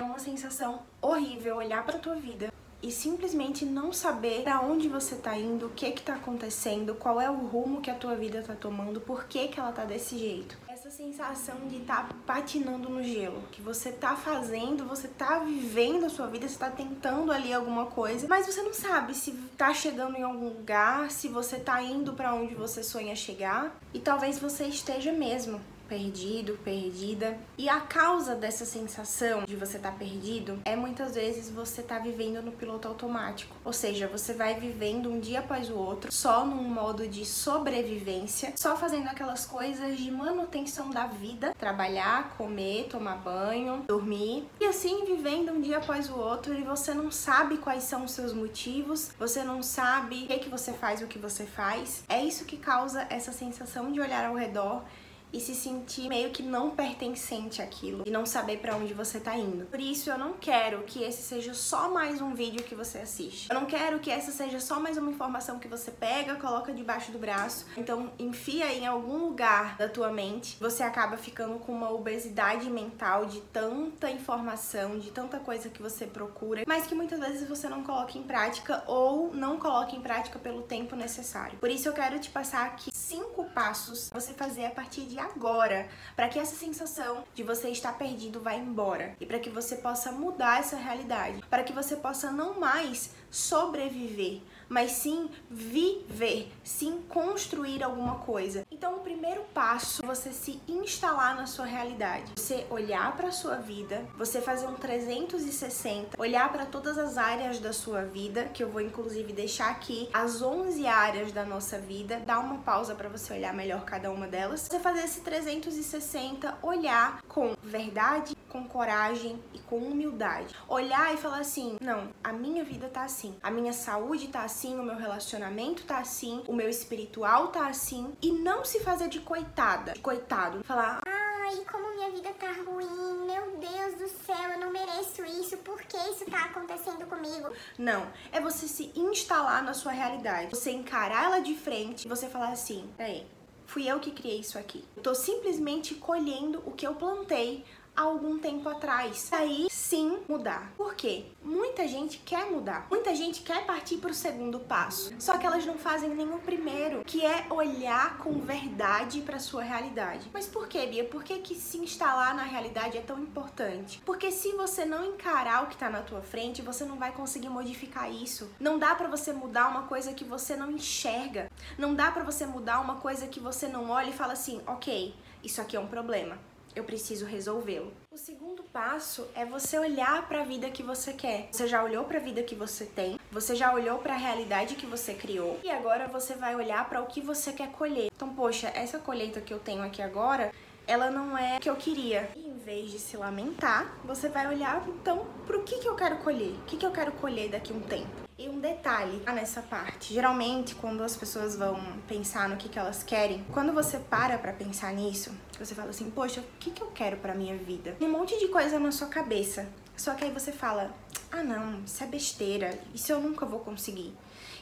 É 0.00 0.02
uma 0.02 0.18
sensação 0.18 0.80
horrível 1.02 1.56
olhar 1.56 1.84
para 1.84 1.98
tua 1.98 2.14
vida 2.14 2.50
e 2.82 2.90
simplesmente 2.90 3.66
não 3.66 3.92
saber 3.92 4.42
para 4.44 4.62
onde 4.62 4.88
você 4.88 5.14
tá 5.14 5.36
indo, 5.36 5.66
o 5.66 5.68
que 5.68 5.90
que 5.90 6.00
tá 6.00 6.14
acontecendo, 6.14 6.94
qual 6.94 7.20
é 7.20 7.30
o 7.30 7.34
rumo 7.34 7.82
que 7.82 7.90
a 7.90 7.94
tua 7.94 8.16
vida 8.16 8.42
tá 8.42 8.54
tomando, 8.54 8.98
por 8.98 9.24
que 9.24 9.48
que 9.48 9.60
ela 9.60 9.72
tá 9.72 9.84
desse 9.84 10.16
jeito. 10.16 10.56
Essa 10.66 10.90
sensação 10.90 11.68
de 11.68 11.80
tá 11.80 12.08
patinando 12.24 12.88
no 12.88 13.02
gelo, 13.02 13.42
que 13.52 13.60
você 13.60 13.92
tá 13.92 14.16
fazendo, 14.16 14.86
você 14.86 15.06
tá 15.06 15.40
vivendo 15.40 16.06
a 16.06 16.08
sua 16.08 16.28
vida, 16.28 16.48
você 16.48 16.58
tá 16.58 16.70
tentando 16.70 17.30
ali 17.30 17.52
alguma 17.52 17.84
coisa, 17.84 18.26
mas 18.26 18.46
você 18.46 18.62
não 18.62 18.72
sabe 18.72 19.14
se 19.14 19.32
tá 19.58 19.74
chegando 19.74 20.16
em 20.16 20.22
algum 20.22 20.48
lugar, 20.48 21.10
se 21.10 21.28
você 21.28 21.58
tá 21.58 21.82
indo 21.82 22.14
para 22.14 22.32
onde 22.32 22.54
você 22.54 22.82
sonha 22.82 23.14
chegar, 23.14 23.78
e 23.92 23.98
talvez 23.98 24.38
você 24.38 24.64
esteja 24.64 25.12
mesmo 25.12 25.60
perdido, 25.90 26.56
perdida. 26.64 27.36
E 27.58 27.68
a 27.68 27.80
causa 27.80 28.36
dessa 28.36 28.64
sensação 28.64 29.42
de 29.44 29.56
você 29.56 29.76
estar 29.76 29.90
tá 29.90 29.98
perdido 29.98 30.60
é 30.64 30.76
muitas 30.76 31.16
vezes 31.16 31.50
você 31.50 31.82
tá 31.82 31.98
vivendo 31.98 32.40
no 32.40 32.52
piloto 32.52 32.86
automático. 32.86 33.56
Ou 33.64 33.72
seja, 33.72 34.06
você 34.06 34.32
vai 34.32 34.54
vivendo 34.54 35.10
um 35.10 35.18
dia 35.18 35.40
após 35.40 35.68
o 35.68 35.74
outro, 35.74 36.12
só 36.12 36.46
num 36.46 36.62
modo 36.62 37.08
de 37.08 37.24
sobrevivência, 37.26 38.52
só 38.54 38.76
fazendo 38.76 39.08
aquelas 39.08 39.44
coisas 39.44 39.98
de 39.98 40.12
manutenção 40.12 40.90
da 40.90 41.08
vida, 41.08 41.52
trabalhar, 41.58 42.36
comer, 42.38 42.86
tomar 42.88 43.16
banho, 43.16 43.84
dormir, 43.88 44.46
e 44.60 44.66
assim 44.66 45.04
vivendo 45.04 45.50
um 45.50 45.60
dia 45.60 45.78
após 45.78 46.08
o 46.08 46.16
outro 46.16 46.54
e 46.54 46.62
você 46.62 46.94
não 46.94 47.10
sabe 47.10 47.58
quais 47.58 47.82
são 47.82 48.04
os 48.04 48.12
seus 48.12 48.32
motivos, 48.32 49.10
você 49.18 49.42
não 49.42 49.60
sabe 49.60 50.22
o 50.22 50.26
que, 50.28 50.32
é 50.32 50.38
que 50.38 50.48
você 50.48 50.72
faz, 50.72 51.02
o 51.02 51.08
que 51.08 51.18
você 51.18 51.44
faz. 51.44 52.04
É 52.08 52.22
isso 52.22 52.44
que 52.44 52.56
causa 52.56 53.04
essa 53.10 53.32
sensação 53.32 53.90
de 53.90 54.00
olhar 54.00 54.24
ao 54.26 54.36
redor 54.36 54.84
e 55.32 55.40
se 55.40 55.54
sentir 55.54 56.08
meio 56.08 56.30
que 56.30 56.42
não 56.42 56.70
pertencente 56.70 57.62
àquilo 57.62 58.02
e 58.06 58.10
não 58.10 58.26
saber 58.26 58.58
para 58.58 58.76
onde 58.76 58.94
você 58.94 59.20
tá 59.20 59.36
indo. 59.36 59.66
Por 59.66 59.80
isso 59.80 60.10
eu 60.10 60.18
não 60.18 60.34
quero 60.34 60.82
que 60.82 61.02
esse 61.02 61.22
seja 61.22 61.54
só 61.54 61.90
mais 61.90 62.20
um 62.20 62.34
vídeo 62.34 62.62
que 62.62 62.74
você 62.74 62.98
assiste. 62.98 63.48
Eu 63.50 63.54
não 63.54 63.66
quero 63.66 63.98
que 64.00 64.10
essa 64.10 64.32
seja 64.32 64.60
só 64.60 64.80
mais 64.80 64.96
uma 64.96 65.10
informação 65.10 65.58
que 65.58 65.68
você 65.68 65.90
pega, 65.90 66.34
coloca 66.36 66.72
debaixo 66.72 67.12
do 67.12 67.18
braço, 67.18 67.66
então 67.76 68.10
enfia 68.18 68.72
em 68.72 68.86
algum 68.86 69.18
lugar 69.18 69.76
da 69.76 69.88
tua 69.88 70.10
mente. 70.10 70.56
Você 70.60 70.82
acaba 70.82 71.16
ficando 71.16 71.58
com 71.58 71.72
uma 71.72 71.90
obesidade 71.92 72.68
mental 72.68 73.26
de 73.26 73.40
tanta 73.40 74.10
informação, 74.10 74.98
de 74.98 75.10
tanta 75.10 75.38
coisa 75.38 75.68
que 75.68 75.82
você 75.82 76.06
procura, 76.06 76.64
mas 76.66 76.86
que 76.86 76.94
muitas 76.94 77.20
vezes 77.20 77.48
você 77.48 77.68
não 77.68 77.82
coloca 77.82 78.18
em 78.18 78.22
prática 78.22 78.82
ou 78.86 79.32
não 79.32 79.58
coloca 79.58 79.94
em 79.94 80.00
prática 80.00 80.38
pelo 80.38 80.62
tempo 80.62 80.96
necessário. 80.96 81.58
Por 81.58 81.70
isso 81.70 81.88
eu 81.88 81.92
quero 81.92 82.18
te 82.18 82.30
passar 82.30 82.66
aqui 82.66 82.90
cinco 82.92 83.44
passos 83.44 84.10
você 84.12 84.32
fazer 84.32 84.66
a 84.66 84.70
partir 84.70 85.02
de 85.02 85.18
agora, 85.20 85.88
para 86.16 86.28
que 86.28 86.38
essa 86.38 86.56
sensação 86.56 87.24
de 87.34 87.42
você 87.42 87.68
estar 87.68 87.96
perdido 87.96 88.40
vá 88.40 88.54
embora 88.54 89.16
e 89.20 89.26
para 89.26 89.38
que 89.38 89.50
você 89.50 89.76
possa 89.76 90.10
mudar 90.10 90.60
essa 90.60 90.76
realidade, 90.76 91.42
para 91.48 91.62
que 91.62 91.72
você 91.72 91.96
possa 91.96 92.30
não 92.30 92.58
mais 92.58 93.10
sobreviver, 93.30 94.40
mas 94.68 94.92
sim 94.92 95.30
viver, 95.50 96.50
sim 96.64 97.02
construir 97.08 97.82
alguma 97.82 98.16
coisa. 98.20 98.64
Então, 98.80 98.96
o 98.96 99.00
primeiro 99.00 99.42
passo 99.52 100.02
é 100.02 100.06
você 100.06 100.32
se 100.32 100.58
instalar 100.66 101.36
na 101.36 101.44
sua 101.44 101.66
realidade. 101.66 102.32
Você 102.34 102.66
olhar 102.70 103.14
para 103.14 103.28
a 103.28 103.30
sua 103.30 103.56
vida, 103.56 104.06
você 104.16 104.40
fazer 104.40 104.66
um 104.68 104.74
360, 104.74 106.18
olhar 106.18 106.50
para 106.50 106.64
todas 106.64 106.96
as 106.96 107.18
áreas 107.18 107.58
da 107.58 107.74
sua 107.74 108.06
vida, 108.06 108.46
que 108.46 108.64
eu 108.64 108.70
vou 108.70 108.80
inclusive 108.80 109.34
deixar 109.34 109.68
aqui 109.68 110.08
as 110.14 110.40
11 110.40 110.86
áreas 110.86 111.30
da 111.30 111.44
nossa 111.44 111.78
vida, 111.78 112.20
dar 112.20 112.38
uma 112.38 112.56
pausa 112.60 112.94
para 112.94 113.10
você 113.10 113.34
olhar 113.34 113.52
melhor 113.52 113.84
cada 113.84 114.10
uma 114.10 114.26
delas. 114.26 114.62
Você 114.62 114.80
fazer 114.80 115.00
esse 115.00 115.20
360, 115.20 116.56
olhar 116.62 117.20
com 117.28 117.54
verdade, 117.62 118.34
com 118.50 118.64
coragem 118.64 119.38
e 119.54 119.58
com 119.58 119.76
humildade. 119.76 120.54
Olhar 120.66 121.14
e 121.14 121.16
falar 121.16 121.40
assim: 121.40 121.76
não, 121.80 122.08
a 122.24 122.32
minha 122.32 122.64
vida 122.64 122.88
tá 122.88 123.04
assim, 123.04 123.36
a 123.42 123.50
minha 123.50 123.74
saúde 123.74 124.28
tá 124.28 124.42
assim, 124.42 124.78
o 124.78 124.82
meu 124.82 124.96
relacionamento 124.96 125.84
tá 125.84 125.98
assim, 125.98 126.42
o 126.48 126.52
meu 126.54 126.68
espiritual 126.68 127.48
tá 127.48 127.68
assim, 127.68 128.12
e 128.22 128.32
não 128.32 128.64
se 128.70 128.78
fazer 128.78 129.08
de 129.08 129.18
coitada, 129.18 129.94
de 129.94 130.00
coitado. 130.00 130.62
Falar, 130.62 131.00
ai, 131.04 131.56
como 131.70 131.92
minha 131.92 132.08
vida 132.10 132.30
tá 132.38 132.52
ruim, 132.52 133.26
meu 133.26 133.56
Deus 133.56 133.94
do 133.98 134.08
céu, 134.24 134.52
eu 134.52 134.60
não 134.60 134.70
mereço 134.70 135.24
isso, 135.24 135.56
por 135.58 135.82
que 135.82 135.96
isso 135.96 136.24
tá 136.30 136.44
acontecendo 136.44 137.04
comigo? 137.06 137.52
Não, 137.76 138.06
é 138.30 138.40
você 138.40 138.68
se 138.68 138.92
instalar 138.94 139.64
na 139.64 139.74
sua 139.74 139.90
realidade, 139.90 140.50
você 140.50 140.70
encarar 140.70 141.24
ela 141.24 141.40
de 141.40 141.56
frente 141.56 142.04
e 142.04 142.08
você 142.08 142.28
falar 142.28 142.52
assim: 142.52 142.88
peraí, 142.96 143.26
fui 143.66 143.88
eu 143.88 143.98
que 143.98 144.12
criei 144.12 144.38
isso 144.38 144.56
aqui. 144.56 144.84
Eu 144.96 145.02
tô 145.02 145.16
simplesmente 145.16 145.96
colhendo 145.96 146.62
o 146.64 146.70
que 146.70 146.86
eu 146.86 146.94
plantei 146.94 147.64
algum 148.00 148.38
tempo 148.38 148.68
atrás. 148.68 149.28
Aí 149.32 149.68
sim 149.70 150.18
mudar. 150.28 150.72
Por 150.76 150.94
quê? 150.94 151.26
Muita 151.42 151.86
gente 151.86 152.18
quer 152.18 152.50
mudar. 152.50 152.86
Muita 152.90 153.14
gente 153.14 153.42
quer 153.42 153.66
partir 153.66 153.96
para 153.98 154.10
o 154.10 154.14
segundo 154.14 154.60
passo. 154.60 155.12
Só 155.18 155.36
que 155.36 155.46
elas 155.46 155.66
não 155.66 155.76
fazem 155.76 156.10
o 156.10 156.38
primeiro, 156.38 157.02
que 157.04 157.24
é 157.24 157.46
olhar 157.50 158.18
com 158.18 158.32
verdade 158.40 159.20
para 159.20 159.38
sua 159.38 159.62
realidade. 159.62 160.30
Mas 160.32 160.46
por 160.46 160.68
que, 160.68 160.84
Bia? 160.86 161.04
Por 161.04 161.24
que, 161.24 161.38
que 161.38 161.54
se 161.54 161.78
instalar 161.78 162.34
na 162.34 162.42
realidade 162.42 162.98
é 162.98 163.00
tão 163.00 163.18
importante? 163.18 164.00
Porque 164.04 164.30
se 164.30 164.52
você 164.52 164.84
não 164.84 165.04
encarar 165.04 165.64
o 165.64 165.66
que 165.66 165.74
está 165.74 165.90
na 165.90 166.02
tua 166.02 166.20
frente, 166.20 166.62
você 166.62 166.84
não 166.84 166.96
vai 166.96 167.12
conseguir 167.12 167.48
modificar 167.48 168.10
isso. 168.12 168.50
Não 168.58 168.78
dá 168.78 168.94
para 168.94 169.08
você 169.08 169.32
mudar 169.32 169.68
uma 169.68 169.84
coisa 169.84 170.12
que 170.12 170.24
você 170.24 170.56
não 170.56 170.70
enxerga. 170.70 171.50
Não 171.78 171.94
dá 171.94 172.10
para 172.10 172.24
você 172.24 172.46
mudar 172.46 172.80
uma 172.80 172.96
coisa 172.96 173.26
que 173.26 173.40
você 173.40 173.66
não 173.68 173.90
olha 173.90 174.10
e 174.10 174.14
fala 174.14 174.32
assim, 174.32 174.60
ok, 174.66 175.14
isso 175.42 175.60
aqui 175.60 175.76
é 175.76 175.80
um 175.80 175.86
problema 175.86 176.38
eu 176.74 176.84
preciso 176.84 177.24
resolvê-lo. 177.26 177.92
O 178.10 178.16
segundo 178.16 178.62
passo 178.62 179.26
é 179.34 179.44
você 179.44 179.78
olhar 179.78 180.28
para 180.28 180.42
a 180.42 180.44
vida 180.44 180.70
que 180.70 180.82
você 180.82 181.12
quer. 181.12 181.48
Você 181.52 181.66
já 181.66 181.82
olhou 181.82 182.04
para 182.04 182.18
a 182.18 182.22
vida 182.22 182.42
que 182.42 182.54
você 182.54 182.84
tem, 182.84 183.18
você 183.30 183.54
já 183.54 183.72
olhou 183.72 183.98
para 183.98 184.14
a 184.14 184.18
realidade 184.18 184.74
que 184.74 184.86
você 184.86 185.14
criou 185.14 185.58
e 185.62 185.70
agora 185.70 186.08
você 186.08 186.34
vai 186.34 186.54
olhar 186.54 186.88
para 186.88 187.02
o 187.02 187.06
que 187.06 187.20
você 187.20 187.52
quer 187.52 187.70
colher. 187.72 188.10
Então, 188.14 188.34
poxa, 188.34 188.68
essa 188.74 188.98
colheita 188.98 189.40
que 189.40 189.52
eu 189.52 189.58
tenho 189.58 189.82
aqui 189.82 190.02
agora, 190.02 190.52
ela 190.86 191.10
não 191.10 191.36
é 191.36 191.56
o 191.56 191.60
que 191.60 191.70
eu 191.70 191.76
queria. 191.76 192.30
E 192.36 192.49
vez 192.64 192.90
de 192.90 192.98
se 192.98 193.16
lamentar, 193.16 193.96
você 194.04 194.28
vai 194.28 194.46
olhar 194.46 194.86
então 194.88 195.26
para 195.46 195.56
o 195.56 195.62
que, 195.62 195.78
que 195.78 195.88
eu 195.88 195.94
quero 195.94 196.18
colher, 196.18 196.52
o 196.52 196.64
que, 196.66 196.76
que 196.76 196.86
eu 196.86 196.90
quero 196.90 197.12
colher 197.12 197.50
daqui 197.50 197.72
a 197.72 197.76
um 197.76 197.80
tempo. 197.80 198.08
E 198.38 198.48
um 198.48 198.58
detalhe 198.58 199.22
nessa 199.26 199.60
parte, 199.60 200.14
geralmente 200.14 200.74
quando 200.74 201.02
as 201.02 201.16
pessoas 201.16 201.56
vão 201.56 201.78
pensar 202.08 202.48
no 202.48 202.56
que, 202.56 202.68
que 202.68 202.78
elas 202.78 203.02
querem, 203.02 203.44
quando 203.52 203.72
você 203.72 203.98
para 203.98 204.38
pra 204.38 204.52
pensar 204.52 204.92
nisso, 204.92 205.30
você 205.58 205.74
fala 205.74 205.90
assim, 205.90 206.10
poxa, 206.10 206.40
o 206.40 206.44
que, 206.58 206.70
que 206.70 206.82
eu 206.82 206.88
quero 206.88 207.18
pra 207.18 207.34
minha 207.34 207.56
vida? 207.56 207.96
Tem 207.98 208.08
um 208.08 208.12
monte 208.12 208.38
de 208.38 208.48
coisa 208.48 208.78
na 208.78 208.92
sua 208.92 209.08
cabeça, 209.08 209.68
só 209.96 210.14
que 210.14 210.24
aí 210.24 210.30
você 210.30 210.52
fala, 210.52 210.90
ah 211.30 211.42
não, 211.42 211.82
isso 211.84 212.02
é 212.02 212.06
besteira, 212.06 212.78
isso 212.94 213.12
eu 213.12 213.20
nunca 213.20 213.44
vou 213.44 213.60
conseguir 213.60 214.14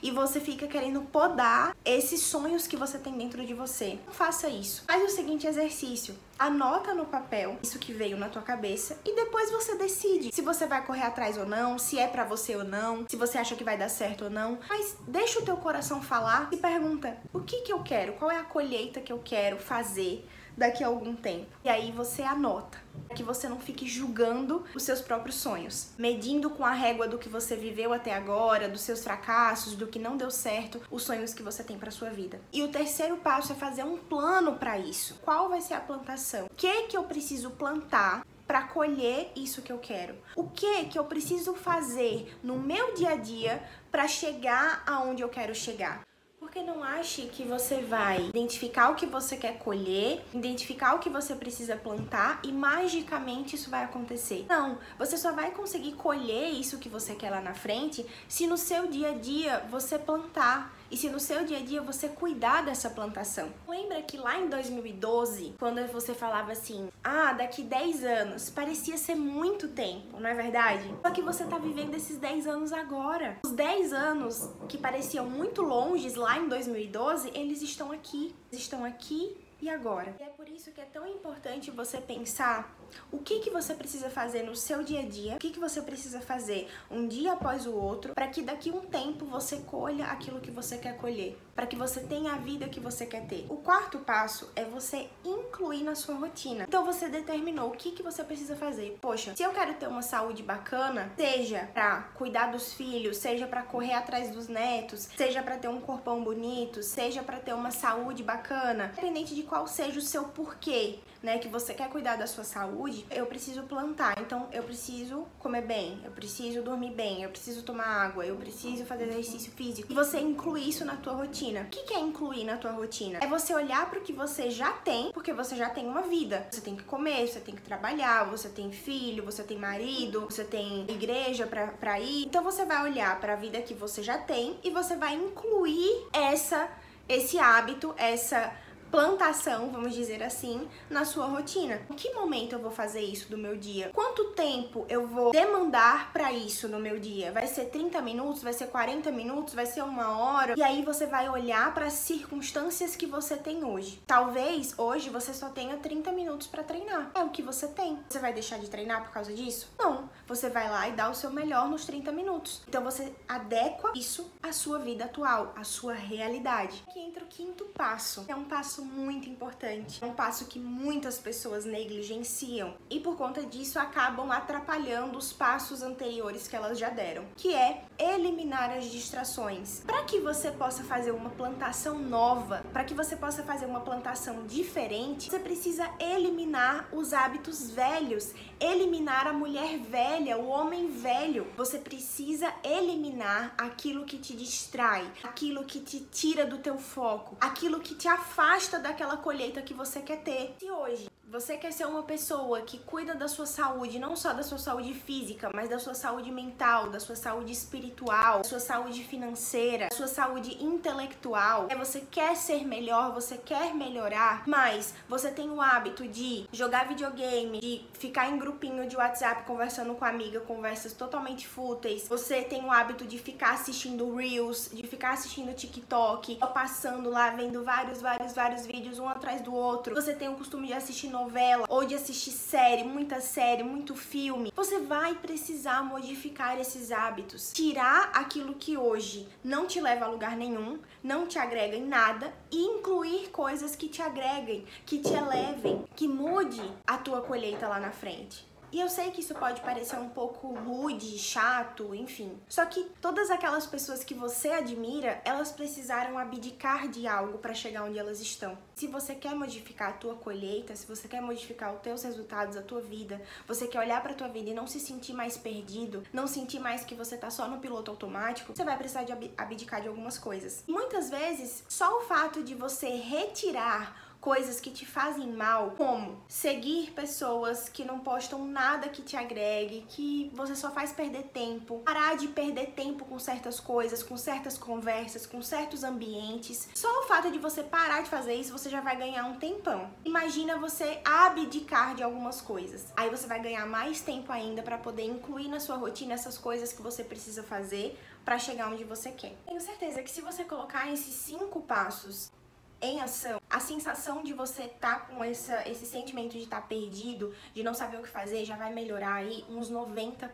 e 0.03 0.11
você 0.11 0.41
fica 0.41 0.67
querendo 0.67 1.03
podar 1.03 1.77
esses 1.85 2.21
sonhos 2.21 2.67
que 2.67 2.77
você 2.77 2.99
tem 2.99 3.13
dentro 3.17 3.45
de 3.45 3.55
você. 3.55 3.99
Não 4.07 4.13
faça 4.13 4.49
isso. 4.49 4.85
Faz 4.87 5.03
o 5.05 5.15
seguinte 5.15 5.47
exercício. 5.47 6.15
Anota 6.39 6.95
no 6.95 7.05
papel 7.05 7.59
isso 7.63 7.79
que 7.79 7.93
veio 7.93 8.17
na 8.17 8.29
tua 8.29 8.43
cabeça 8.43 9.01
e 9.05 9.15
depois 9.15 9.51
você 9.51 9.75
decide 9.75 10.33
se 10.33 10.41
você 10.41 10.67
vai 10.67 10.85
correr 10.87 11.03
atrás 11.03 11.37
ou 11.37 11.45
não, 11.45 11.79
se 11.79 11.99
é 11.99 12.07
para 12.07 12.25
você 12.25 12.55
ou 12.55 12.63
não, 12.63 13.05
se 13.09 13.17
você 13.17 13.39
acha 13.39 13.57
que 13.57 13.65
vai 13.65 13.77
dar 13.77 13.89
certo 13.89 14.25
ou 14.25 14.31
não. 14.31 14.59
Mas 14.69 14.97
deixa 15.07 15.41
o 15.41 15.45
teu 15.45 15.57
coração 15.57 16.01
falar 16.01 16.49
e 16.53 16.57
pergunta: 16.57 17.17
o 17.33 17.41
que 17.41 17.63
que 17.63 17.73
eu 17.73 17.83
quero? 17.83 18.13
Qual 18.13 18.31
é 18.31 18.37
a 18.37 18.45
colheita 18.45 19.01
que 19.01 19.13
eu 19.13 19.19
quero 19.19 19.59
fazer? 19.59 20.25
Daqui 20.59 20.83
a 20.83 20.89
algum 20.89 21.15
tempo. 21.15 21.47
E 21.65 21.69
aí 21.69 21.93
você 21.93 22.23
anota, 22.23 22.79
que 23.15 23.23
você 23.23 23.49
não 23.49 23.59
fique 23.59 23.87
julgando 23.87 24.65
os 24.75 24.83
seus 24.83 25.01
próprios 25.01 25.37
sonhos, 25.37 25.93
medindo 25.97 26.51
com 26.51 26.65
a 26.65 26.73
régua 26.73 27.07
do 27.07 27.19
que 27.19 27.29
você 27.29 27.57
viveu 27.57 27.93
até 27.93 28.15
agora, 28.15 28.69
dos 28.69 28.83
seus 28.83 29.03
fracassos, 29.03 29.77
do 29.77 29.87
que 29.87 29.99
não 29.99 30.17
deu 30.17 30.31
certo, 30.31 30.81
os 30.91 31.03
sonhos 31.03 31.33
que 31.33 31.43
você 31.43 31.63
tem 31.63 31.79
para 31.79 31.91
sua 31.91 32.11
vida. 32.11 32.41
E 32.53 32.63
o 32.63 32.69
terceiro 32.69 33.17
passo 33.19 33.53
é 33.53 33.57
fazer 33.57 33.85
um 33.85 33.97
plano 33.97 34.57
para 34.57 34.79
isso. 34.79 35.19
Qual 35.23 35.49
vai 35.49 35.61
ser 35.61 35.75
a 35.75 35.81
plantação? 35.81 36.47
O 36.47 36.55
que 36.57 36.83
que 36.83 36.97
eu 36.97 37.05
preciso 37.05 37.51
plantar 37.51 38.27
para 38.47 38.63
colher 38.63 39.31
isso 39.37 39.63
que 39.63 39.71
eu 39.71 39.79
quero? 39.79 40.17
O 40.35 40.45
que 40.45 40.87
que 40.87 40.99
eu 40.99 41.05
preciso 41.05 41.55
fazer 41.55 42.37
no 42.43 42.59
meu 42.59 42.95
dia 42.95 43.11
a 43.11 43.17
dia 43.17 43.63
para 43.91 44.09
chegar 44.09 44.83
aonde 44.87 45.23
eu 45.23 45.29
quero 45.29 45.55
chegar? 45.55 46.08
Porque 46.49 46.63
não 46.63 46.83
ache 46.83 47.27
que 47.27 47.45
você 47.45 47.83
vai 47.83 48.29
identificar 48.29 48.89
o 48.89 48.95
que 48.95 49.05
você 49.05 49.37
quer 49.37 49.59
colher, 49.59 50.25
identificar 50.33 50.95
o 50.95 50.99
que 50.99 51.11
você 51.11 51.35
precisa 51.35 51.77
plantar 51.77 52.41
e 52.43 52.51
magicamente 52.51 53.55
isso 53.55 53.69
vai 53.69 53.85
acontecer. 53.85 54.47
Não, 54.49 54.79
você 54.99 55.19
só 55.19 55.31
vai 55.31 55.51
conseguir 55.51 55.93
colher 55.93 56.49
isso 56.49 56.79
que 56.79 56.89
você 56.89 57.15
quer 57.15 57.29
lá 57.29 57.43
na 57.43 57.53
frente 57.53 58.07
se 58.27 58.47
no 58.47 58.57
seu 58.57 58.87
dia 58.87 59.11
a 59.11 59.15
dia 59.15 59.63
você 59.71 59.99
plantar 59.99 60.75
e 60.91 60.97
se 60.97 61.09
no 61.09 61.21
seu 61.21 61.45
dia 61.45 61.59
a 61.59 61.63
dia 61.63 61.81
você 61.83 62.09
cuidar 62.09 62.65
dessa 62.65 62.91
plantação. 62.91 63.51
Lembra 63.67 64.03
que 64.03 64.17
lá 64.17 64.39
em 64.39 64.49
2012, 64.49 65.55
quando 65.59 65.87
você 65.93 66.15
falava 66.15 66.53
assim, 66.53 66.89
ah, 67.03 67.33
daqui 67.33 67.63
10 67.63 68.05
anos, 68.05 68.51
parecia 68.51 68.97
ser 68.97 69.15
muito 69.15 69.69
tempo, 69.69 70.19
não 70.19 70.29
é 70.29 70.35
verdade? 70.35 70.93
Só 71.03 71.11
que 71.11 71.23
você 71.23 71.45
tá 71.45 71.59
vivendo 71.59 71.95
esses 71.95 72.19
10 72.19 72.47
anos 72.47 72.73
agora. 72.73 73.39
Os 73.45 73.53
10 73.53 73.93
anos 73.93 74.51
que 74.69 74.79
pareciam 74.79 75.27
muito 75.27 75.63
longes 75.63 76.15
lá 76.15 76.39
em 76.39 76.49
2012, 76.49 77.31
eles 77.35 77.63
estão 77.63 77.93
aqui. 77.93 78.35
Eles 78.51 78.63
estão 78.63 78.85
aqui 78.85 79.37
e 79.61 79.69
agora. 79.69 80.15
E 80.19 80.23
é 80.23 80.29
por 80.29 80.49
isso 80.49 80.71
que 80.73 80.81
é 80.81 80.85
tão 80.85 81.07
importante 81.07 81.71
você 81.71 82.01
pensar 82.01 82.78
o 83.11 83.19
que, 83.19 83.41
que 83.41 83.51
você 83.51 83.75
precisa 83.75 84.11
fazer 84.11 84.43
no 84.43 84.55
seu 84.55 84.83
dia 84.83 85.01
a 85.01 85.07
dia, 85.07 85.37
o 85.37 85.39
que, 85.39 85.51
que 85.51 85.61
você 85.61 85.83
precisa 85.83 86.21
fazer 86.21 86.69
um 86.91 87.07
dia 87.07 87.33
após 87.33 87.67
o 87.67 87.75
outro, 87.75 88.15
para 88.15 88.29
que 88.29 88.43
daqui 88.43 88.71
um 88.71 88.81
tempo 88.81 89.25
você 89.25 89.59
colha 89.59 90.07
aquilo 90.07 90.41
que 90.41 90.51
você 90.51 90.79
quer 90.79 90.97
colher, 90.97 91.39
para 91.55 91.67
que 91.67 91.77
você 91.77 92.01
tenha 92.01 92.33
a 92.33 92.39
vida 92.39 92.69
que 92.69 92.81
você 92.81 93.07
quer 93.07 93.27
ter. 93.27 93.47
O 93.49 93.57
quarto 93.57 93.99
passo 93.99 94.51
é 94.55 94.65
você 94.65 95.09
incluir 95.25 95.83
na 95.83 95.95
sua 95.95 96.15
rotina. 96.15 96.65
Então 96.67 96.85
você 96.85 97.09
determinou 97.09 97.69
o 97.69 97.77
que, 97.77 97.93
que 97.93 98.03
você 98.03 98.23
precisa 98.23 98.57
fazer. 98.57 98.97
Poxa, 99.01 99.35
se 99.35 99.43
eu 99.43 99.51
quero 99.51 99.75
ter 99.75 99.89
uma 99.89 100.03
saúde 100.03 100.43
bacana, 100.43 101.13
seja 101.17 101.69
para 101.73 102.03
cuidar 102.15 102.53
dos 102.53 102.73
filhos, 102.75 103.17
seja 103.17 103.47
para 103.47 103.63
correr 103.63 103.95
atrás 103.95 104.31
dos 104.31 104.49
netos, 104.49 105.09
seja 105.17 105.43
para 105.43 105.57
ter 105.57 105.69
um 105.69 105.81
corpão 105.81 106.23
bonito, 106.23 106.83
seja 106.83 107.23
para 107.23 107.39
ter 107.39 107.53
uma 107.53 107.71
saúde 107.71 108.23
bacana, 108.23 108.93
independente 108.93 109.35
de 109.35 109.43
qual 109.43 109.67
seja 109.67 109.99
o 109.99 110.03
seu 110.03 110.25
porquê, 110.25 111.01
né, 111.23 111.39
que 111.39 111.49
você 111.49 111.75
quer 111.75 111.89
cuidar 111.89 112.17
da 112.17 112.27
sua 112.27 112.45
saúde, 112.45 112.69
eu 113.11 113.27
preciso 113.27 113.63
plantar. 113.63 114.21
Então 114.21 114.49
eu 114.53 114.63
preciso 114.63 115.27
comer 115.39 115.63
bem, 115.63 116.01
eu 116.05 116.11
preciso 116.11 116.63
dormir 116.63 116.93
bem, 116.93 117.23
eu 117.23 117.31
preciso 117.31 117.63
tomar 117.63 117.87
água, 117.87 118.27
eu 118.27 118.37
preciso 118.37 118.85
fazer 118.85 119.09
exercício 119.09 119.51
físico. 119.53 119.91
E 119.91 119.95
você 119.95 120.19
incluir 120.19 120.69
isso 120.69 120.85
na 120.85 120.97
tua 120.97 121.15
rotina. 121.15 121.63
O 121.63 121.67
que 121.67 121.95
é 121.95 122.01
incluir 122.01 122.45
na 122.45 122.57
tua 122.57 122.73
rotina? 122.73 123.19
É 123.23 123.27
você 123.27 123.55
olhar 123.55 123.89
para 123.89 123.99
o 123.99 124.03
que 124.03 124.13
você 124.13 124.51
já 124.51 124.73
tem, 124.73 125.11
porque 125.13 125.33
você 125.33 125.57
já 125.57 125.71
tem 125.71 125.87
uma 125.87 126.03
vida. 126.03 126.47
Você 126.51 126.61
tem 126.61 126.77
que 126.77 126.85
comer, 126.85 127.27
você 127.27 127.41
tem 127.41 127.55
que 127.55 127.63
trabalhar, 127.63 128.25
você 128.25 128.49
tem 128.49 128.71
filho, 128.71 129.25
você 129.25 129.43
tem 129.43 129.59
marido, 129.59 130.27
você 130.29 130.45
tem 130.45 130.85
igreja 130.89 131.47
para 131.47 132.01
ir. 132.01 132.27
Então 132.27 132.43
você 132.43 132.65
vai 132.65 132.83
olhar 132.83 133.19
para 133.21 133.33
a 133.33 133.37
vida 133.37 133.61
que 133.63 133.75
você 133.75 134.03
já 134.03 134.19
tem 134.19 134.59
e 134.63 134.71
você 134.71 134.97
vai 134.97 135.15
incluir 135.15 136.07
essa 136.13 136.69
esse 137.09 137.39
hábito, 137.39 137.95
essa 137.97 138.53
plantação, 138.91 139.71
vamos 139.71 139.95
dizer 139.95 140.23
assim, 140.23 140.69
na 140.91 141.05
sua 141.05 141.27
rotina. 141.27 141.81
Em 141.91 141.95
que 141.95 142.13
momento 142.13 142.55
eu 142.55 142.59
vou 142.59 142.71
fazer 142.71 143.01
isso 143.01 143.31
do 143.31 143.39
meu 143.39 143.57
dia? 143.57 143.91
Quanto 143.95 144.33
tempo 144.33 144.85
eu 144.89 145.07
vou 145.07 145.31
demandar 145.33 146.13
para 146.13 146.33
isso 146.33 146.69
no 146.69 146.79
meu 146.79 146.99
dia? 146.99 147.33
Vai 147.33 147.47
ser 147.47 147.67
30 147.67 148.01
minutos? 148.03 148.43
Vai 148.43 148.53
ser 148.53 148.67
40 148.67 149.11
minutos? 149.11 149.55
Vai 149.55 149.67
ser 149.67 149.83
uma 149.83 150.19
hora? 150.19 150.55
E 150.57 150.63
aí 150.63 150.83
você 150.83 151.07
vai 151.07 151.29
olhar 151.29 151.73
para 151.75 151.87
as 151.87 151.95
circunstâncias 151.95 152.97
que 152.97 153.07
você 153.07 153.37
tem 153.37 153.65
hoje. 153.65 154.03
Talvez 154.07 154.75
hoje 154.79 155.11
você 155.11 155.33
só 155.33 155.49
tenha 155.49 155.77
30 155.77 156.13
minutos 156.13 156.47
para 156.47 156.63
treinar. 156.63 157.11
É 157.15 157.23
o 157.23 157.31
que 157.31 157.43
você 157.43 157.69
tem. 157.69 157.99
Você 158.09 158.19
vai 158.19 158.33
deixar 158.33 158.59
de 158.59 158.69
treinar 158.69 159.03
por 159.03 159.13
causa 159.13 159.33
disso? 159.33 159.69
Não. 159.79 160.09
Você 160.27 160.49
vai 160.49 160.69
lá 160.71 160.89
e 160.89 160.93
dá 160.93 161.09
o 161.11 161.15
seu 161.15 161.31
melhor 161.31 161.69
nos 161.69 161.85
30 161.85 162.13
minutos. 162.13 162.63
Então 162.69 162.83
você 162.83 163.15
adequa 163.29 163.93
isso 163.95 164.31
à 164.43 164.53
sua 164.53 164.79
vida 164.79 165.05
atual, 165.05 165.53
à 165.57 165.65
sua 165.65 165.95
realidade. 165.95 166.85
Aqui 166.89 167.01
entra 167.01 167.25
o 167.25 167.27
quinto 167.27 167.65
passo. 167.67 168.25
É 168.29 168.35
um 168.35 168.45
passo 168.45 168.78
passo 168.79 168.85
muito 168.85 169.29
importante, 169.29 170.03
é 170.03 170.07
um 170.07 170.13
passo 170.13 170.47
que 170.47 170.59
muitas 170.59 171.19
pessoas 171.19 171.65
negligenciam 171.65 172.75
e 172.89 173.01
por 173.01 173.17
conta 173.17 173.45
disso 173.45 173.79
acabam 173.79 174.31
atrapalhando 174.31 175.19
os 175.19 175.33
passos 175.33 175.83
anteriores 175.83 176.47
que 176.47 176.55
elas 176.55 176.79
já 176.79 176.89
deram, 176.89 177.25
que 177.37 177.55
é 177.55 177.85
eliminar 177.99 178.71
as 178.71 178.85
distrações. 178.85 179.83
Para 179.85 180.05
que 180.05 180.21
você 180.21 180.53
possa 180.53 180.85
fazer 180.85 181.11
uma 181.11 181.31
plantação 181.31 181.99
nova, 181.99 182.65
para 182.73 182.85
que 182.85 182.95
você 182.95 183.17
possa 183.17 183.43
fazer 183.43 183.67
uma 183.67 183.81
plantação 183.81 184.47
diferente, 184.47 185.31
você 185.31 185.39
precisa 185.39 185.89
eliminar 185.99 186.89
os 186.93 187.13
hábitos 187.13 187.71
velhos, 187.71 188.33
eliminar 188.61 189.27
a 189.27 189.33
mulher 189.33 189.79
velha, 189.79 190.39
o 190.39 190.49
homem 190.49 190.89
velho. 190.89 191.47
Você 191.57 191.79
precisa 191.79 192.53
eliminar 192.63 193.55
aquilo 193.59 194.05
que 194.05 194.19
te 194.19 194.37
distrai, 194.37 195.11
aquilo 195.25 195.65
que 195.65 195.81
te 195.81 196.01
tira 196.01 196.47
do 196.47 196.59
teu 196.59 196.79
foco, 196.79 197.37
aquilo 197.41 197.81
que 197.81 197.95
te 197.95 198.07
afasta 198.07 198.68
daquela 198.77 199.17
colheita 199.17 199.63
que 199.63 199.73
você 199.73 200.03
quer 200.03 200.23
ter. 200.25 200.57
Se 200.59 200.69
hoje 200.69 201.09
você 201.31 201.59
quer 201.59 201.73
ser 201.73 201.87
uma 201.87 202.03
pessoa 202.03 202.63
que 202.63 202.79
cuida 202.79 203.15
da 203.15 203.29
sua 203.29 203.45
saúde, 203.45 203.99
não 203.99 204.17
só 204.17 204.33
da 204.33 204.43
sua 204.43 204.57
saúde 204.57 204.95
física, 204.95 205.51
mas 205.55 205.69
da 205.69 205.79
sua 205.79 205.93
saúde 205.93 206.33
mental, 206.33 206.89
da 206.89 206.99
sua 206.99 207.17
saúde 207.17 207.53
espiritual, 207.53 208.39
da 208.39 208.45
sua 208.45 208.61
saúde 208.61 209.05
financeira, 209.05 209.89
da 209.91 209.97
sua 209.97 210.09
saúde 210.09 210.57
intelectual. 210.65 211.67
É 211.69 211.77
você 211.77 212.01
quer 212.01 212.35
ser 212.35 212.65
melhor, 212.67 213.13
você 213.13 213.37
quer 213.37 213.75
melhorar, 213.75 214.43
mas 214.47 214.95
você 215.07 215.31
tem 215.31 215.51
o 215.51 215.61
hábito 215.61 216.09
de 216.09 216.49
jogar 216.51 216.89
videogame, 216.89 217.61
de 217.61 217.85
ficar 217.93 218.31
em 218.31 218.39
grupinho 218.39 218.89
de 218.89 218.97
WhatsApp 218.97 219.45
conversando 219.45 219.95
com 219.95 220.07
amiga, 220.07 220.41
conversas 220.41 220.95
totalmente 220.95 221.47
fúteis. 221.47 222.09
Você 222.09 222.41
tem 222.41 222.65
o 222.65 222.71
hábito 222.71 223.05
de 223.05 223.19
ficar 223.19 223.53
assistindo 223.53 224.15
Reels, 224.17 224.71
de 224.73 224.87
ficar 224.87 225.11
assistindo 225.11 225.55
TikTok, 225.55 226.39
passando 226.55 227.11
lá 227.11 227.31
vendo 227.31 227.63
vários, 227.63 228.01
vários, 228.01 228.33
vários 228.33 228.65
vídeos 228.65 228.99
um 228.99 229.09
atrás 229.09 229.43
do 229.43 229.55
outro. 229.55 229.95
Você 229.95 230.15
tem 230.15 230.31
o 230.31 230.35
costume 230.35 230.69
de 230.69 230.73
assistir 230.73 231.18
novela 231.19 231.67
ou 231.69 231.85
de 231.85 231.95
assistir 231.95 232.31
série, 232.31 232.85
muita 232.85 233.21
série, 233.21 233.63
muito 233.63 233.95
filme, 233.97 234.53
você 234.55 234.79
vai 234.79 235.15
precisar 235.15 235.83
modificar 235.83 236.59
esses 236.59 236.93
hábitos. 236.93 237.53
Tirar 237.53 238.11
aquilo 238.15 238.55
que 238.55 238.77
hoje 238.77 239.29
não 239.43 239.67
te 239.67 239.81
leva 239.81 240.05
a 240.05 240.09
lugar 240.09 240.37
nenhum, 240.37 240.79
não 241.03 241.27
te 241.27 241.39
agrega 241.39 241.77
em 241.77 241.87
nada 241.87 242.33
e 242.51 242.63
incluir 242.63 243.31
coisas 243.31 243.75
que 243.75 243.89
te 243.89 244.01
agreguem, 244.01 244.65
que 244.87 244.99
te 244.99 245.13
elevem, 245.13 245.85
que 245.97 246.07
mude 246.07 246.63
a 246.87 246.97
tua 246.97 247.21
colheita 247.21 247.67
lá 247.67 247.81
na 247.81 247.91
frente. 247.91 248.47
E 248.71 248.81
eu 248.81 248.89
sei 248.89 249.11
que 249.11 249.21
isso 249.21 249.35
pode 249.35 249.61
parecer 249.63 249.97
um 249.97 250.11
pouco 250.11 250.49
rude, 250.49 251.19
chato, 251.19 251.95
enfim. 251.95 252.39
Só 252.49 252.67
que 252.67 252.85
todas 253.01 253.31
aquelas 253.31 253.67
pessoas 253.67 254.05
que 254.05 254.15
você 254.15 254.51
admira, 254.51 255.21
elas 255.25 255.51
precisaram 255.51 256.19
abdicar 256.19 256.89
de 256.89 257.07
algo 257.07 257.39
para 257.39 257.55
chegar 257.55 257.85
onde 257.85 257.99
elas 257.99 258.21
estão. 258.21 258.59
Se 258.75 258.87
você 258.87 259.15
quer 259.15 259.35
modificar 259.35 259.91
a 259.91 259.93
tua 259.93 260.15
colheita, 260.15 260.77
se 260.77 260.87
você 260.87 261.09
quer 261.09 261.21
modificar 261.21 261.75
os 261.75 261.81
teus 261.81 262.03
resultados, 262.03 262.57
a 262.57 262.63
tua 262.63 262.81
vida, 262.81 263.21
você 263.47 263.67
quer 263.67 263.81
olhar 263.81 264.03
para 264.03 264.15
tua 264.15 264.29
vida 264.29 264.51
e 264.51 264.55
não 264.55 264.67
se 264.67 264.79
sentir 264.79 265.15
mais 265.15 265.37
perdido, 265.37 266.03
não 266.13 266.27
sentir 266.27 266.59
mais 266.59 266.85
que 266.85 266.95
você 266.95 267.17
tá 267.17 267.31
só 267.31 267.49
no 267.49 267.59
piloto 267.59 267.91
automático, 267.91 268.55
você 268.55 268.65
vai 268.65 268.77
precisar 268.77 269.05
de 269.05 269.13
abdicar 269.37 269.81
de 269.81 269.89
algumas 269.89 270.19
coisas. 270.19 270.63
Muitas 270.67 271.11
vezes, 271.11 271.65
só 271.69 271.99
o 271.99 272.03
fato 272.03 272.43
de 272.43 272.55
você 272.55 272.89
retirar 272.89 274.08
coisas 274.29 274.61
que 274.61 274.71
te 274.71 274.85
fazem 274.85 275.33
mal, 275.33 275.71
como 275.71 276.23
seguir 276.29 276.91
pessoas 276.91 277.67
que 277.67 277.83
não 277.83 277.99
postam 278.01 278.45
nada 278.45 278.91
que 278.91 279.01
te 279.01 279.17
agregue, 279.17 279.87
que 279.89 280.31
você 280.35 280.55
só 280.55 280.71
faz 280.71 280.93
perder 280.93 281.23
tempo, 281.33 281.79
parar 281.79 282.15
de 282.15 282.29
perder 282.29 282.73
tempo 282.73 283.07
com 283.07 283.19
certas 283.19 283.59
coisas, 283.59 284.03
com 284.03 284.19
certas 284.19 284.59
conversas, 284.59 285.25
com 285.25 285.41
certos 285.41 285.83
ambientes. 285.83 286.69
Só 286.75 286.91
o 287.01 287.05
fato 287.05 287.31
de 287.31 287.39
você 287.39 287.63
parar 287.63 288.03
de 288.03 288.11
fazer 288.11 288.35
isso, 288.35 288.53
você 288.53 288.69
já 288.69 288.83
vai 288.83 288.99
ganhar 288.99 289.25
um 289.25 289.39
tempão. 289.39 289.89
Imagina 290.05 290.59
você 290.59 291.01
abdicar 291.07 291.95
de 291.95 292.03
algumas 292.03 292.43
coisas. 292.43 292.93
Aí 292.99 293.09
você 293.09 293.27
vai 293.27 293.41
ganhar 293.41 293.65
mais 293.65 294.03
tempo 294.03 294.31
ainda 294.31 294.63
para 294.63 294.77
poder 294.77 295.07
incluir 295.07 295.49
na 295.49 295.59
sua 295.59 295.77
rotina 295.77 296.13
essas 296.13 296.37
coisas 296.37 296.71
que 296.71 296.83
você 296.83 297.03
precisa 297.03 297.43
fazer 297.43 297.99
para 298.27 298.39
chegar 298.39 298.71
onde 298.71 298.85
você 298.85 299.11
quer. 299.11 299.35
Tenho 299.47 299.61
certeza 299.63 300.03
que 300.03 300.11
se 300.11 300.21
você 300.21 300.45
colocar 300.45 300.93
esses 300.93 301.15
cinco 301.15 301.63
passos 301.63 302.31
em 302.79 303.01
ação, 303.01 303.38
a 303.51 303.61
sensação 303.61 304.23
de 304.23 304.33
você 304.33 304.65
estar 304.65 305.01
tá 305.01 305.07
com 305.07 305.23
essa, 305.25 305.69
esse 305.69 305.87
sentimento 305.87 306.33
de 306.33 306.45
estar 306.45 306.61
tá 306.61 306.67
perdido, 306.67 307.35
de 307.55 307.63
não 307.63 307.75
saber 307.75 307.99
o 307.99 308.03
que 308.03 308.09
fazer, 308.09 308.45
já 308.45 308.57
vai 308.57 308.73
melhorar 308.73 309.15
aí 309.15 309.45
uns 309.49 309.71
90%. 309.71 310.29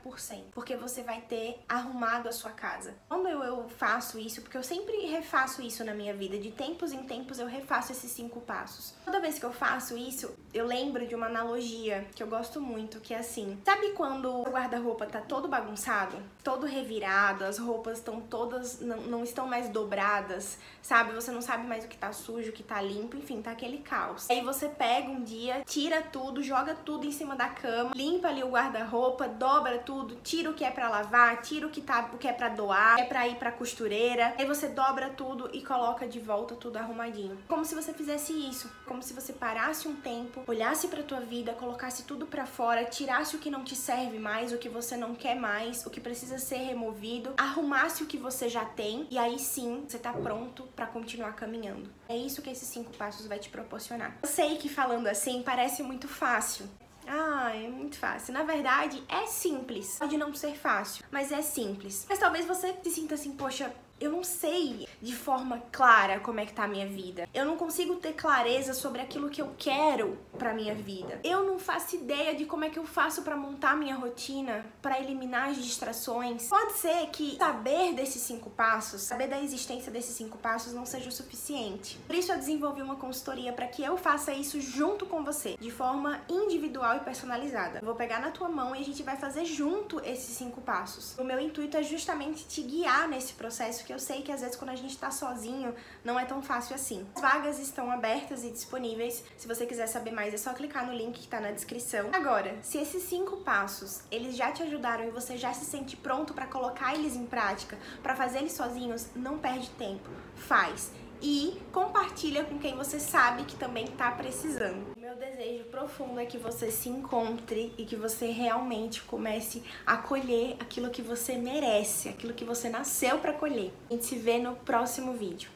Porque 0.53 0.77
você 0.77 1.03
vai 1.03 1.21
ter 1.21 1.63
arrumado 1.69 2.29
a 2.29 2.33
sua 2.33 2.51
casa. 2.51 2.95
Quando 3.09 3.29
eu, 3.29 3.43
eu 3.43 3.69
faço 3.69 4.19
isso, 4.19 4.43
porque 4.43 4.57
eu 4.57 4.63
sempre 4.63 5.07
refaço 5.07 5.63
isso 5.63 5.85
na 5.85 5.95
minha 5.95 6.15
vida, 6.15 6.39
de 6.39 6.51
tempos 6.51 6.93
em 6.93 7.05
tempos 7.05 7.39
eu 7.39 7.47
refaço 7.47 7.93
esses 7.93 8.11
cinco 8.11 8.41
passos. 8.41 8.95
Toda 9.05 9.21
vez 9.21 9.39
que 9.39 9.45
eu 9.45 9.53
faço 9.53 9.97
isso, 9.97 10.35
eu 10.53 10.67
lembro 10.67 11.07
de 11.07 11.15
uma 11.15 11.27
analogia 11.27 12.07
que 12.15 12.23
eu 12.23 12.27
gosto 12.27 12.61
muito, 12.61 13.01
que 13.01 13.15
é 13.15 13.19
assim: 13.19 13.59
sabe 13.65 13.93
quando 13.93 14.31
o 14.31 14.45
guarda-roupa 14.45 15.07
tá 15.07 15.21
todo 15.21 15.49
bagunçado, 15.49 16.17
todo 16.43 16.67
revirado, 16.67 17.45
as 17.45 17.59
roupas 17.59 17.99
estão 17.99 18.21
todas, 18.21 18.81
não, 18.81 18.99
não 19.03 19.25
estão 19.25 19.47
mais 19.47 19.69
dobradas, 19.69 20.59
sabe? 20.83 21.13
Você 21.13 21.31
não 21.31 21.43
sabe 21.43 21.67
mais 21.67 21.85
o 21.85 21.89
que 21.89 21.97
tá 21.97 22.13
sujo, 22.13 22.51
o 22.51 22.53
que 22.53 22.63
tá 22.63 22.81
limpo, 22.81 23.04
enfim, 23.15 23.43
tá 23.43 23.51
aquele 23.51 23.79
caos. 23.79 24.29
Aí 24.31 24.41
você 24.41 24.69
pega 24.69 25.11
um 25.11 25.23
dia, 25.23 25.63
tira 25.67 26.03
tudo, 26.03 26.43
joga 26.43 26.75
tudo 26.75 27.07
em 27.07 27.13
cima 27.13 27.37
da 27.37 27.49
cama, 27.49 27.93
limpa 27.95 28.29
ali 28.29 28.43
o 28.43 28.51
guarda-roupa, 28.51 29.29
dobra 29.29 29.79
tudo, 29.79 30.17
tira 30.23 30.51
o 30.51 30.55
que 30.55 30.65
é 30.65 30.71
para 30.71 30.89
lavar, 30.89 31.41
tira 31.43 31.67
o 31.67 31.71
que 31.71 31.81
tá, 31.81 32.11
o 32.13 32.19
que 32.19 32.29
é 32.29 32.33
para 32.33 32.49
doar, 32.49 32.99
é 32.99 33.05
para 33.05 33.27
ir 33.29 33.37
para 33.37 33.53
costureira. 33.53 34.35
Aí 34.39 34.47
você 34.47 34.69
dobra 34.69 35.11
tudo 35.11 35.51
e 35.53 35.63
coloca 35.63 36.07
de 36.07 36.21
volta 36.21 36.55
tudo 36.55 36.77
arrumadinho. 36.77 37.39
Como 37.49 37.65
se 37.65 37.75
você 37.75 37.93
fizesse 37.93 38.33
isso, 38.33 38.71
como 38.87 39.03
se 39.03 39.13
você 39.13 39.33
parasse 39.33 39.89
um 39.89 39.97
tempo, 39.97 40.43
olhasse 40.47 40.89
para 40.89 41.03
tua 41.03 41.21
vida, 41.21 41.53
colocasse 41.53 42.05
tudo 42.05 42.27
para 42.27 42.47
fora, 42.47 42.85
tirasse 42.85 43.37
o 43.37 43.39
que 43.39 43.51
não 43.51 43.65
te 43.65 43.77
serve 43.77 44.19
mais, 44.19 44.53
o 44.53 44.59
que 44.59 44.69
você 44.69 44.97
não 44.97 45.15
quer 45.15 45.37
mais, 45.37 45.85
o 45.87 45.91
que 45.91 46.01
precisa 46.01 46.39
ser 46.39 46.59
removido, 46.59 47.35
arrumasse 47.37 48.03
o 48.03 48.07
que 48.07 48.17
você 48.17 48.49
já 48.49 48.65
tem 48.65 49.07
e 49.11 49.19
aí 49.19 49.39
sim 49.39 49.85
você 49.87 49.99
tá 49.99 50.13
pronto 50.13 50.65
para 50.75 50.87
continuar 50.87 51.33
caminhando. 51.33 51.91
É 52.09 52.17
isso 52.17 52.43
que 52.43 52.51
esses 52.51 52.69
cinco 52.69 52.97
passos 52.97 53.27
vai 53.27 53.39
te 53.39 53.49
proporcionar. 53.49 54.19
Eu 54.23 54.29
sei 54.29 54.57
que 54.57 54.69
falando 54.69 55.07
assim 55.07 55.43
parece 55.43 55.83
muito 55.83 56.07
fácil, 56.07 56.69
ah, 57.07 57.53
é 57.55 57.69
muito 57.69 57.99
fácil. 57.99 58.33
Na 58.33 58.43
verdade, 58.43 59.03
é 59.09 59.27
simples. 59.27 59.99
Pode 59.99 60.17
não 60.17 60.33
ser 60.35 60.55
fácil, 60.57 61.05
mas 61.11 61.33
é 61.33 61.43
simples. 61.43 62.07
Mas 62.09 62.19
talvez 62.19 62.47
você 62.47 62.75
se 62.83 62.91
sinta 62.91 63.15
assim, 63.15 63.33
poxa, 63.33 63.73
Eu 64.01 64.11
não 64.11 64.25
sei 64.25 64.89
de 65.01 65.15
forma 65.15 65.63
clara 65.71 66.19
como 66.19 66.41
é 66.41 66.47
que 66.47 66.53
tá 66.53 66.65
a 66.65 66.69
minha 66.69 66.87
vida. 66.87 67.29
Eu 67.33 67.45
não 67.45 67.57
consigo 67.57 67.95
ter 67.97 68.13
clareza 68.13 68.75
sobre 68.75 69.01
aquilo 69.01 69.31
que 69.31 69.41
eu 69.41 69.55
quero 69.57 70.19
para 70.37 70.53
minha 70.53 70.75
vida. 70.75 71.21
Eu 71.23 71.45
não 71.45 71.59
faço 71.59 71.97
ideia 71.97 72.35
de 72.35 72.45
como 72.45 72.65
é 72.65 72.71
que 72.71 72.79
eu 72.79 72.85
faço 72.85 73.23
para 73.23 73.37
montar 73.37 73.77
minha 73.77 73.95
rotina, 73.95 74.67
para 74.83 75.01
eliminar 75.01 75.51
as 75.51 75.57
distrações. 75.57 76.49
Pode 76.49 76.75
ser 76.75 77.07
que 77.09 77.37
saber 77.37 77.95
desses 77.95 78.23
cinco 78.23 78.51
passos, 78.51 79.03
saber 79.03 79.29
da 79.29 79.41
existência 79.41 79.93
desses 79.93 80.15
cinco 80.17 80.37
passos 80.39 80.73
não 80.73 80.85
seja 80.85 81.09
o 81.09 81.13
suficiente. 81.13 81.99
Por 82.07 82.17
isso 82.17 82.33
eu 82.33 82.39
desenvolvi 82.39 82.83
uma 82.83 82.97
consultoria 82.97 83.53
para 83.53 83.69
que 83.69 83.83
eu 83.83 83.97
faça 83.97 84.33
isso 84.33 84.61
junto 84.61 85.07
com 85.07 85.25
você, 85.25 85.57
de 85.59 85.71
forma 85.71 86.21
individual 86.29 86.97
e 86.97 87.01
personalizada. 87.01 87.79
Eu 87.79 87.87
vou 87.87 87.95
pegar 87.95 88.21
na 88.21 88.31
tua 88.31 88.49
mão 88.49 88.75
e 88.75 88.81
a 88.81 88.85
gente 88.85 89.03
vai 89.03 89.17
fazer 89.17 89.45
junto 89.45 90.01
esses 90.01 90.37
cinco 90.37 90.61
passos. 90.61 91.17
O 91.17 91.25
meu 91.25 91.39
intuito 91.41 91.77
é 91.77 91.83
justamente 91.83 92.45
te 92.47 92.63
guiar 92.63 93.09
nesse 93.09 93.35
processo 93.35 93.85
que 93.85 93.94
eu 93.95 93.99
sei 93.99 94.23
que 94.23 94.33
às 94.33 94.41
vezes 94.41 94.57
quando 94.57 94.71
a 94.71 94.77
gente 94.77 94.99
tá 94.99 95.11
sozinho 95.11 95.75
não 96.05 96.19
é 96.19 96.25
tão 96.25 96.43
fácil 96.43 96.75
assim. 96.75 97.07
As 97.15 97.23
vagas 97.23 97.59
estão 97.61 97.91
abertas 97.91 98.43
e 98.45 98.51
disponíveis. 98.51 99.25
Se 99.37 99.47
você 99.47 99.65
quiser 99.65 99.87
saber 99.87 100.11
mais, 100.11 100.35
é 100.35 100.37
só 100.37 100.53
clicar 100.53 100.85
no 100.85 100.93
link 100.93 101.21
que 101.21 101.29
tá 101.29 101.41
na 101.41 101.53
descrição. 101.53 102.11
Agora, 102.13 102.57
se 102.61 102.79
esses 102.79 103.05
cinco 103.05 103.39
passos 103.39 104.03
eles 104.11 104.37
já 104.37 104.51
te 104.51 104.63
ajudaram 104.63 105.05
e 105.05 105.11
você 105.11 105.37
já 105.37 105.55
se 105.55 105.65
sente 105.65 105.97
pronto 105.97 106.35
para 106.35 106.47
colocar 106.47 106.95
eles 106.95 107.15
em 107.15 107.25
prática, 107.25 107.79
para 108.03 108.17
fazer 108.17 108.39
eles 108.39 108.53
sozinhos, 108.53 109.07
não 109.15 109.39
perde 109.39 109.71
tempo. 109.71 110.11
Faz 110.35 110.91
e 111.25 111.57
compartilha 111.73 112.45
com 112.45 112.59
quem 112.59 112.77
você 112.77 113.01
sabe 113.01 113.45
que 113.45 113.57
também 113.57 113.85
está 113.85 114.11
precisando. 114.11 114.93
Meu 114.95 115.17
desejo 115.17 115.65
profundo 115.65 116.21
é 116.21 116.27
que 116.27 116.37
você 116.37 116.71
se 116.71 116.91
encontre 116.91 117.73
e 117.79 117.87
que 117.87 117.97
você 117.97 118.27
realmente 118.27 119.03
comece 119.03 119.63
a 119.87 119.97
colher 119.97 120.55
aquilo 120.61 120.91
que 120.91 121.01
você 121.01 121.39
merece, 121.39 122.11
aquilo 122.11 122.35
que 122.35 122.45
você 122.45 122.69
nasceu 122.69 123.19
para 123.21 123.33
colher. 123.33 123.73
A 123.89 123.95
gente 123.95 124.05
se 124.05 124.17
vê 124.17 124.39
no 124.39 124.55
próximo 124.55 125.15
vídeo. 125.15 125.54